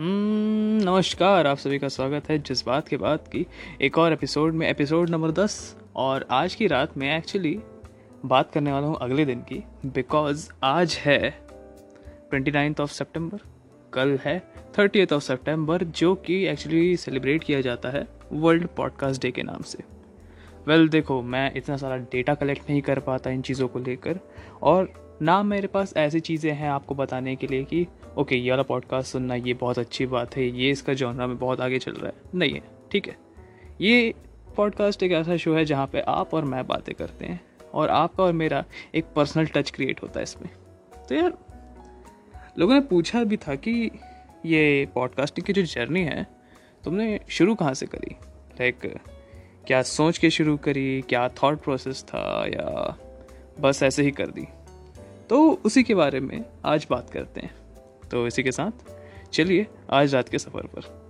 [0.00, 3.46] हम्म, नमस्कार आप सभी का स्वागत है जज्बात के बाद की
[3.80, 7.60] एक और एपिसोड में एपिसोड नंबर दस। और आज की रात में एक्चुअली
[8.24, 11.30] बात करने वाला हूँ अगले दिन की बिकॉज़ आज है
[12.30, 13.38] ट्वेंटी नाइन्थ ऑफ़ सेप्टेम्बर
[13.92, 19.30] कल है थर्टी ऑफ़ सेप्टेम्बर जो कि एक्चुअली सेलिब्रेट किया जाता है वर्ल्ड पॉडकास्ट डे
[19.30, 19.78] के नाम से।
[20.66, 24.20] वेल well, देखो मैं इतना सारा डेटा कलेक्ट नहीं कर पाता इन चीज़ों को लेकर
[24.62, 27.86] और ना मेरे पास ऐसी चीज़ें हैं आपको बताने के लिए कि
[28.16, 31.60] ओके, ये वाला पॉडकास्ट सुनना ये बहुत अच्छी बात है, ये इसका जॉनरा में बहुत
[31.60, 33.16] आगे चल रहा है। नहीं है, ठीक है।
[33.80, 34.14] ये
[34.56, 37.40] पॉडकास्ट एक ऐसा शो है जहाँ पे आप और मैं बातें करते हैं
[37.74, 38.64] और आपका और मेरा
[38.94, 40.48] एक पर्सनल टच क्रिएट होता है इसमें।
[41.08, 41.38] तो यार,
[42.58, 43.90] लोगों ने पूछा भी था कि
[44.46, 46.26] ये पॉडकास्टिंग की जो जर्नी है,
[46.84, 48.16] तुमने शुरू कहाँ से करी?
[48.60, 49.00] लाइक
[49.66, 51.00] क्या सोच के शुरू करी?
[51.00, 52.46] क्या थॉट प्रोसेस था?
[52.46, 52.96] या
[53.60, 54.46] बस ऐसे ही कर दी?
[55.30, 57.65] तो उसी के बारे में आज बात करते हैं।
[58.10, 58.70] तो इसी के साथ
[59.32, 61.06] चलिए आज रात के सफ़र पर।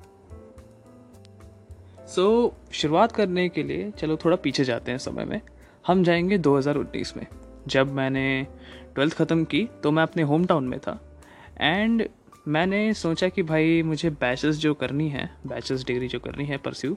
[2.06, 5.40] सो so, शुरुआत करने के लिए चलो थोड़ा पीछे जाते हैं समय में।
[5.86, 7.26] हम जाएँगे 2019 में।
[7.66, 8.46] जब मैंने
[8.94, 11.20] ट्वेल्थ ख़त्म की तो मैं अपने होम टाउन में था।
[11.60, 12.08] एंड
[12.48, 16.96] मैंने सोचा कि भाई मुझे बैचलर्स जो करनी है बैचलर्स डिग्री जो करनी है परस्यू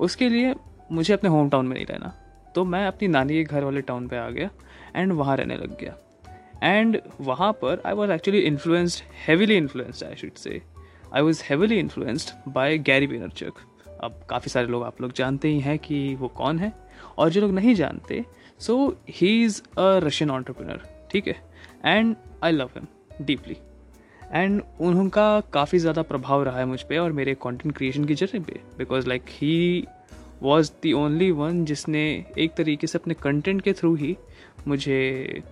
[0.00, 0.54] उसके लिए
[0.92, 2.08] मुझे अपने होम टाउन में नहीं रहना।
[2.54, 4.50] तो मैं अपनी नानी के घर वाले टाउन पे आ गया
[4.96, 5.96] एंड वहाँ रहने लग गया।
[6.62, 10.62] एंड वहाँ पर I was actually influenced heavily influenced I should say
[11.14, 13.52] I was heavily influenced by Gary Vaynerchuk
[14.04, 16.72] अब काफ़ी सारे लोग आप लोग जानते ही हैं कि वो कौन है।
[17.18, 18.24] और जो लोग नहीं जानते
[18.58, 21.36] so he is a Russian entrepreneur ठीक है?
[21.86, 22.86] And I love him
[23.24, 23.56] deeply
[24.32, 28.40] and उनका काफ़ी ज़्यादा प्रभाव रहा है मुझ पर और मेरे कंटेंट क्रिएशन की जर्नी
[28.40, 29.84] पे because like he
[30.42, 34.16] was the only one जिसने एक तरीके से अपने कंटेंट के थ्रू ही
[34.68, 35.42] मुझे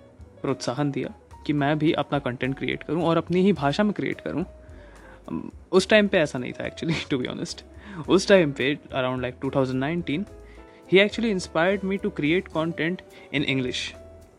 [0.47, 1.14] प्रोत्साहन दिया
[1.47, 4.44] कि मैं भी अपना कंटेंट क्रिएट करूँ और अपनी ही भाषा में क्रिएट करूँ।
[5.72, 7.64] उस टाइम पे ऐसा नहीं था एक्चुअली टू बी ऑनेस्ट
[8.08, 10.25] उस टाइम पे around like 2019
[10.92, 13.03] he actually inspired me to create content
[13.34, 13.94] in English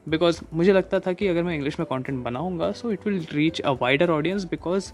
[0.09, 3.59] because मुझे लगता था कि अगर मैं इंग्लिश में कंटेंट बनाऊँगा so it will reach
[3.61, 4.91] a wider audience because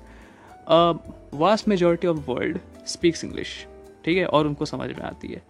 [1.33, 3.67] vast majority of world speaks English
[4.05, 4.25] ठीक है?
[4.25, 5.41] और उनको समझ में आती है।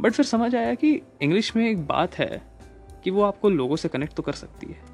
[0.00, 2.42] बट फिर समझ आया कि इंग्लिश में एक बात है
[3.04, 4.93] कि वो आपको लोगों से कनेक्ट तो कर सकती है।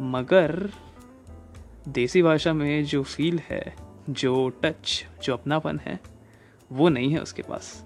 [0.00, 0.70] मगर
[1.88, 3.74] देसी भाषा में जो फील है,
[4.10, 6.00] जो टच जो अपनापन है,
[6.72, 7.84] वो नहीं है उसके पास।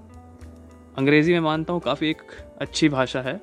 [0.99, 2.23] अंग्रेज़ी में मानता हूँ काफ़ी एक
[2.61, 3.41] अच्छी भाषा है,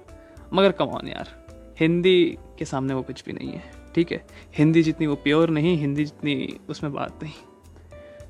[0.53, 1.47] मगर कमान यार,
[1.79, 4.25] हिंदी के सामने वो कुछ भी नहीं है, ठीक है?
[4.57, 7.33] हिंदी जितनी वो प्योर नहीं, हिंदी जितनी उसमें बात नहीं।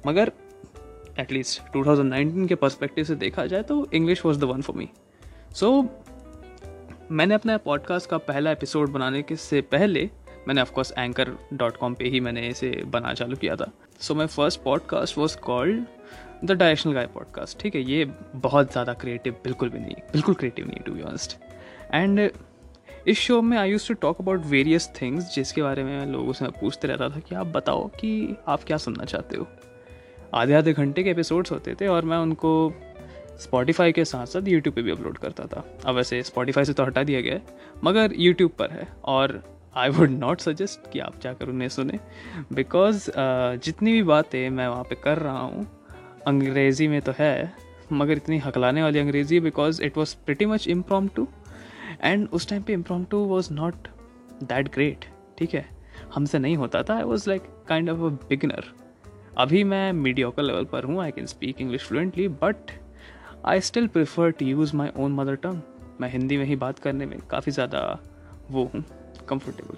[0.08, 0.32] मगर
[1.20, 4.90] एटलीस्ट 2019 के पर्सपेक्टिव से देखा जाए तो English was the one for me
[5.56, 5.90] so
[7.12, 10.10] मैंने अपना पॉडकास्ट का पहला एपिसोड बनाने के से पहले
[10.48, 14.28] मैंने ऑफकोर्स एंकर डॉट कॉम पर ही मैंने इसे बना चालू किया था। So my
[14.28, 15.84] first podcast was called
[16.46, 20.68] the directional guy podcast ठीक है, ये बहुत ज़्यादा क्रिएटिव बिल्कुल भी नहीं, बिल्कुल क्रिएटिव
[20.68, 21.04] नहीं टू बी
[21.94, 22.30] एंड
[23.08, 26.46] इस शो में I used to talk about various things जिसके बारे में लोगों से
[26.46, 29.48] मैं पूछते रहता था कि आप बताओ कि आप क्या सुनना चाहते हो।
[30.36, 32.52] आधे आधे घंटे के एपिसोड्स होते थे और मैं उनको
[33.40, 36.84] स्पॉटिफाई के साथ साथ यूट्यूब पे भी अपलोड करता था। अब वैसे स्पॉटिफाई से तो
[36.84, 37.42] हटा दिया गया है,
[37.84, 39.42] मगर यूट्यूब पर है और
[39.76, 42.00] आई वुड नॉट सजेस्ट कि आप जाकर उन्हें सुने।
[42.54, 45.66] बिकॉज़ uh, जितनी भी बातें मैं वहाँ पे कर रहा हूँ
[46.28, 47.54] अंग्रेज़ी में तो है
[47.94, 50.68] मगर इतनी हकलाने वाली अंग्रेज़ी because it was pretty much
[51.08, 51.28] impromptu
[52.04, 52.74] and उस टाइम पे
[53.06, 53.88] impromptu was not
[54.44, 55.06] that great
[55.38, 55.66] ठीक है?
[56.16, 58.74] हमसे नहीं होता था I was like kind of a beginner
[59.38, 62.72] अभी मैं मीडियोकल लेवल पर हूँ I can speak English fluently but
[63.46, 65.62] I still prefer to use my own mother tongue
[66.02, 68.00] मैं हिंदी में ही बात करने में काफ़ी ज़्यादा
[68.52, 68.84] वो हूँ।
[69.30, 69.78] कंफर्टेबल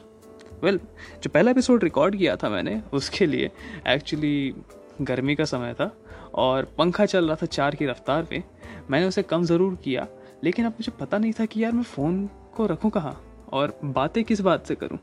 [0.64, 0.80] वेल
[1.24, 3.52] जो पहला एपिसोड रिकॉर्ड किया था मैंने, उसके लिए
[3.88, 4.54] एक्चुअली
[5.02, 5.92] गर्मी का समय था
[6.36, 8.44] और पंखा चल रहा था चार की रफ्तार पे।
[8.92, 10.08] मैंने उसे कम ज़रूर किया,
[10.44, 13.20] लेकिन अब मुझे पता नहीं था कि यार मैं फ़ोन को रखूँ कहाँ
[13.54, 15.00] और बातें किस बात से करूँ।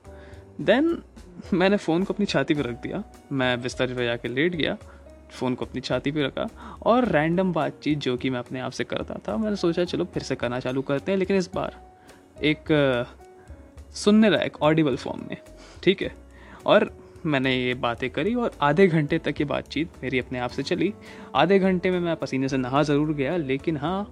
[0.60, 0.96] देन
[1.52, 3.02] मैंने फ़ोन को अपनी छाती पर रख दिया।
[3.32, 4.76] मैं बिस्तर पर जाकर लेट गया
[5.30, 6.48] फ़ोन को अपनी छाती पे रखा
[6.82, 10.22] और रैंडम बातचीत जो कि मैं अपने आप से करता था, मैंने सोचा चलो फिर
[10.22, 11.76] से करना चालू करते हैं, लेकिन इस बार
[12.44, 12.72] एक
[13.94, 15.36] सुनने लायक ऑडिबल फॉर्म में।
[15.82, 16.14] ठीक है?
[16.66, 16.90] और
[17.26, 20.92] मैंने ये बातें करी और आधे घंटे तक ये बातचीत मेरी अपने आप से चली।
[21.34, 24.02] आधे घंटे में मैं पसीने से नहा ज़रूर गया लेकिन हाँ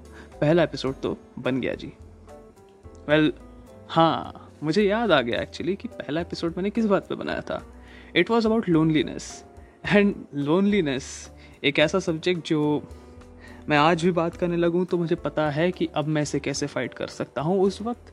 [0.41, 1.93] पहला एपिसोड तो बन गया जी।
[3.09, 3.41] वेल well,
[3.89, 7.63] हाँ मुझे याद आ गया एक्चुअली कि पहला एपिसोड मैंने किस बात पे बनाया था?
[8.17, 9.45] It was about loneliness
[9.93, 11.31] and loneliness
[11.65, 12.89] एक ऐसा सब्जेक्ट जो
[13.69, 16.67] मैं आज भी बात करने लगूँ तो मुझे पता है कि अब मैं इसे कैसे
[16.67, 18.13] फाइट कर सकता हूँ उस वक्त।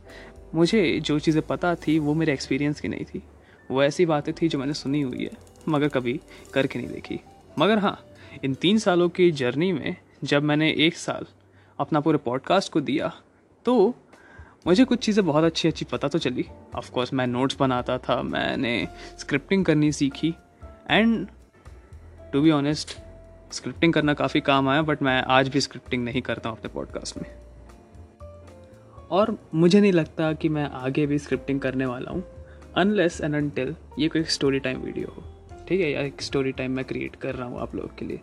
[0.56, 3.22] मुझे जो चीज़ें पता थी, वो मेरे एक्सपीरियंस की नहीं थी।
[3.70, 5.32] वो ऐसी बातें थी जो मैंने सुनी हुई है,
[5.70, 6.20] मगर कभी
[6.54, 7.20] करके नहीं देखी।
[7.60, 8.00] मगर हाँ
[8.44, 11.26] इन तीन सालों की जर्नी में जब मैंने एक साल
[11.80, 13.12] अपना पूरे पॉडकास्ट को दिया
[13.66, 13.94] तो
[14.68, 18.22] मुझे कुछ चीज़ें बहुत अच्छी अच्छी पता तो चली। ऑफ़ कोर्स मैं नोट्स बनाता था,
[18.24, 18.88] मैंने
[19.20, 20.34] स्क्रिप्टिंग करनी सीखी
[20.90, 21.28] and
[22.34, 22.98] to be honest
[23.54, 27.18] scripting करना काफ़ी काम आया बट मैं आज भी स्क्रिप्टिंग नहीं करता हूँ अपने पॉडकास्ट
[27.18, 27.45] में।
[29.12, 32.24] और मुझे नहीं लगता कि मैं आगे भी स्क्रिप्टिंग करने वाला हूँ
[32.78, 35.24] अनलेस एंड अनटिल ये कोई स्टोरी टाइम वीडियो हो।
[35.68, 38.20] ठीक है, या एक स्टोरी टाइम मैं क्रिएट कर रहा हूँ आप लोग के लिए।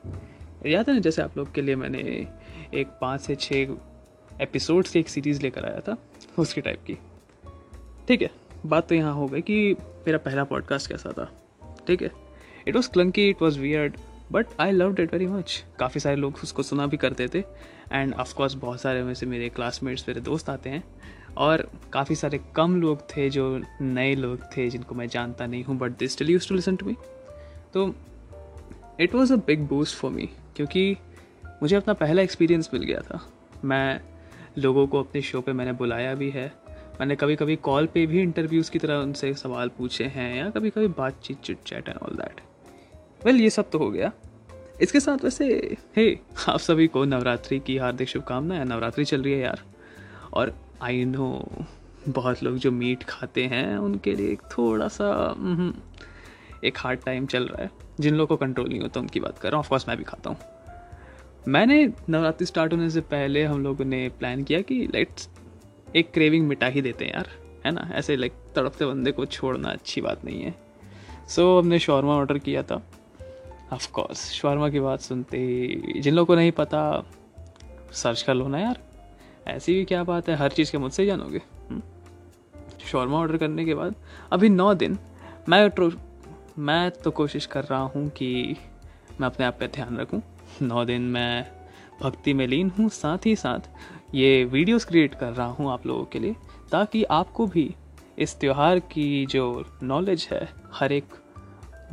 [0.66, 1.98] याद है ना, जैसे आप लोग के लिए मैंने
[2.74, 3.76] एक पाँच से छः
[4.40, 5.96] एपिसोड्स की एक सीरीज़ लेकर आया था,
[6.38, 6.98] उसकी टाइप की।
[8.08, 8.30] ठीक है,
[8.66, 9.72] बात तो यहाँ हो गई कि
[10.06, 11.30] मेरा पहला पॉडकास्ट कैसा था।
[11.86, 12.10] ठीक है
[12.68, 13.96] it was clunky it was weird
[14.32, 17.42] but I love it very much काफ़ी सारे लोग उसको सुना भी करते थे।
[17.92, 20.82] एंड ऑफकोर्स बहुत सारे में से मेरे क्लासमेट्स मेरे दोस्त आते हैं।
[21.36, 25.76] और काफ़ी सारे कम लोग थे जो नए लोग थे, जिनको मैं जानता नहीं हूँ
[25.78, 26.96] but they still use to listen to me
[27.74, 27.94] तो
[29.00, 30.96] it was a big boost for me क्योंकि
[31.62, 33.20] मुझे अपना पहला एक्सपीरियंस मिल गया था।
[33.64, 34.00] मैं
[34.58, 36.46] लोगों को अपने शो पे मैंने बुलाया भी है।
[37.00, 40.70] मैंने कभी कभी कॉल पे भी इंटरव्यूज़ की तरह उनसे सवाल पूछे हैं या कभी
[40.70, 42.40] कभी बातचीत chit chat and all that
[43.24, 44.12] well ये सब तो हो गया।
[44.80, 49.38] इसके साथ वैसे हे आप सभी को नवरात्रि की हार्दिक शुभकामनाएँ। नवरात्रि चल रही है
[49.38, 49.60] यार।
[50.32, 51.48] और आई नो
[52.08, 55.74] बहुत लोग जो मीट खाते हैं उनके लिए एक थोड़ा सा हम्म,
[56.64, 57.70] एक हार्ड टाइम चल रहा है।
[58.00, 60.30] जिन लोगों को कंट्रोल नहीं होता उनकी बात कर रहा हूँ। ऑफकोर्स मैं भी खाता
[60.30, 60.38] हूँ।
[61.48, 65.28] मैंने नवरात्रि स्टार्ट होने से पहले हम लोगों ने प्लान किया कि लेट्स
[65.96, 67.28] एक क्रेविंग मिटा ही देते हैं यार।
[67.66, 67.88] है ना?
[67.92, 70.54] ऐसे लाइक तड़पते बंदे को छोड़ना अच्छी बात नहीं है।
[71.28, 72.82] सो so, हमने शॉर्मा ऑर्डर किया था।
[73.72, 77.04] ऑफ़ कोर्स शॉर्मा की बात सुनते ही जिन लोगों को नहीं पता,
[77.92, 78.78] सर्च कर लो ना यार।
[79.46, 81.38] ऐसी भी क्या बात है, हर चीज़ के मुझसे जानोगे।
[82.86, 83.22] शॉर्मा हम्म?
[83.22, 83.94] ऑर्डर करने के बाद,
[84.32, 84.98] अभी नौ दिन,
[85.48, 85.70] मैं
[86.58, 88.56] मैं तो कोशिश कर रहा हूँ कि
[89.20, 90.22] मैं अपने आप पे ध्यान रखूँ।
[90.62, 91.46] नौ दिन मैं
[92.02, 93.60] भक्ति में लीन हूँ, साथ ही साथ
[94.14, 96.36] ये वीडियोस क्रिएट कर रहा हूँ आप लोगों के लिए,
[96.72, 97.74] ताकि आपको भी
[98.18, 101.04] इस त्यौहार की जो नॉलेज है, हर एक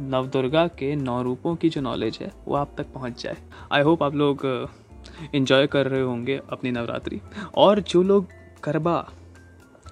[0.01, 3.37] नवदुर्गा के नौ रूपों की जो नॉलेज है, वो आप तक पहुँच जाए।
[3.71, 4.45] आई होप आप लोग
[5.35, 7.19] इन्जॉय कर रहे होंगे अपनी नवरात्रि।
[7.55, 8.27] और जो लोग
[8.63, 9.05] गरबा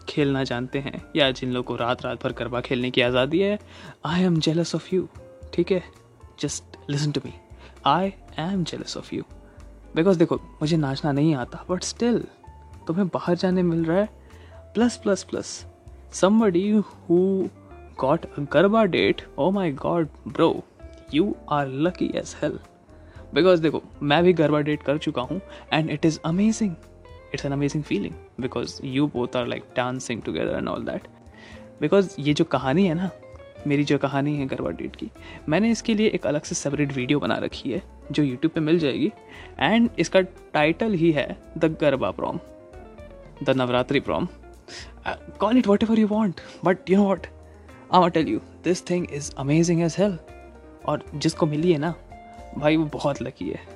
[0.10, 3.58] खेलना जानते हैं, या जिन लोगों को रात रात भर गरबा खेलने की आज़ादी है
[4.06, 5.08] I am jealous of you
[5.54, 5.84] ठीक है?
[6.40, 7.34] Just listen to me
[7.86, 9.24] I am jealous of you
[9.96, 12.24] because देखो, मुझे नाचना नहीं आता बट स्टिल
[12.88, 14.10] तुम्हें बाहर जाने मिल रहा है।
[14.74, 15.66] Plus plus plus
[16.14, 17.48] somebody who
[18.00, 20.50] got a Garba date oh my god bro
[21.14, 22.60] you are lucky as hell
[23.34, 25.40] because देखो, मैं भी गरबा डेट कर चुका हूँ
[25.74, 26.76] and it is amazing
[27.34, 31.08] it's an amazing feeling because you both are like dancing together and all that
[31.82, 33.10] because ये जो कहानी है ना,
[33.68, 35.10] मेरी जो कहानी है गरबा डेट की,
[35.50, 38.80] मैंने इसके लिए एक अलग से सेपरेट वीडियो बना रखी है, जो यूट्यूब पे मिल
[38.80, 39.12] जाएगी
[39.60, 40.22] एंड इसका
[40.54, 41.28] टाइटल ही है
[41.58, 42.40] the Garba prom
[43.44, 44.28] the Navratri prom
[45.40, 47.28] call it whatever you want but you know what
[47.94, 50.20] I tell you this thing is amazing as hell
[50.86, 51.96] और जिसको मिली है ना,
[52.58, 53.68] भाई वो बहुत लकी है।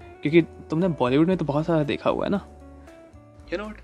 [0.00, 2.48] क्योंकि तुमने बॉलीवुड में तो बहुत सारा देखा हुआ है ना।
[3.52, 3.76] You what?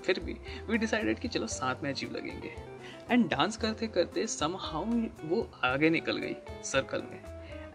[0.05, 0.37] फिर भी
[0.71, 2.55] वी डिसाइडेड कि चलो साथ में अजीब लगेंगे।
[3.11, 4.85] एंड डांस करते करते सम हाउ
[5.25, 7.21] वो आगे निकल गई सर्कल में।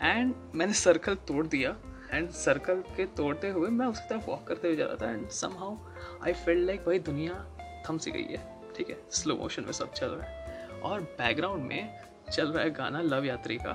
[0.02, 1.78] एंड मैंने सर्कल तोड़ दिया
[2.12, 5.30] एंड सर्कल के तोड़ते हुए मैं उसकी तरफ़ वॉक करते हुए जा रहा था and
[5.58, 5.78] somehow
[6.24, 7.46] I feel like वही दुनिया
[7.90, 8.98] थम सी गई है, ठीक है?
[9.12, 10.46] स्लो मोशन में सब चल रहा है।
[10.82, 12.00] और बैकग्राउंड में
[12.32, 13.72] चल रहा है गाना लव यात्री का।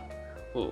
[0.56, 0.68] ओ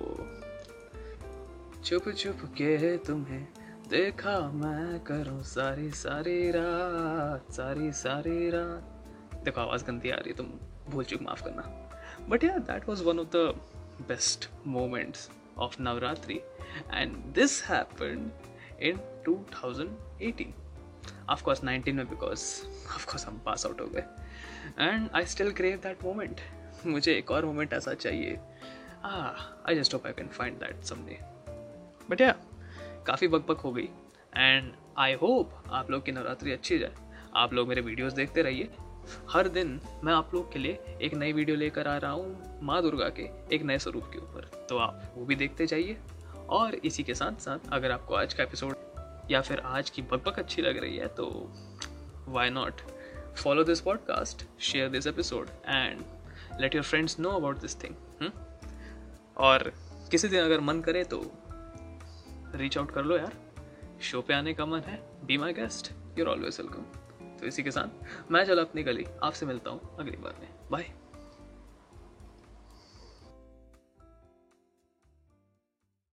[1.81, 3.47] चुप चुप के तुम्हें
[3.89, 8.83] देखा मैं करूँ सारी सारी रात, सारी सारी रात।
[9.43, 10.45] देखो, आवाज़ गंदी आ रही है, तुम
[10.89, 11.89] भूल चुक माफ़ करना।
[12.29, 13.35] बट यार that was one of the
[14.07, 16.41] best moments of Navratri
[16.93, 18.31] and this happened
[18.81, 20.51] in 2018
[21.31, 22.43] of course 19 में because,
[22.97, 24.03] of course, हम पास आउट हो गए.
[24.79, 26.41] And I still crave that moment
[26.85, 28.39] मुझे एक और मोमेंट ऐसा चाहिए.
[29.05, 31.19] I just hope I can find that someday
[32.09, 32.35] but yeah
[33.07, 33.89] काफ़ी बकबक हो गई.
[34.37, 36.93] एंड आई होप आप लोग की नवरात्रि अच्छी जाए.
[37.35, 38.69] आप लोग मेरे वीडियोस देखते रहिए.
[39.29, 42.81] हर दिन मैं आप लोग के लिए एक नई वीडियो लेकर आ रहा हूँ माँ
[42.81, 45.97] दुर्गा के एक नए स्वरूप के ऊपर। तो आप वो भी देखते जाइए।
[46.49, 48.75] और इसी के साथ साथ अगर आपको आज का एपिसोड
[49.31, 51.25] या फिर आज की बकबक अच्छी लग रही है तो
[52.27, 52.81] why not
[53.37, 56.03] follow this podcast share this episode and
[56.61, 58.31] let your friends know about this thing
[59.37, 59.71] और
[60.11, 61.21] किसी दिन अगर मन करे तो
[62.55, 63.37] रीच आउट कर लो यार।
[64.01, 66.85] शो पे आने का मन है। Be my guest you're always welcome
[67.39, 70.85] तो इसी के साथ मैं चलो अपनी गली। आपसे मिलता हूँ अगली बार में। बाय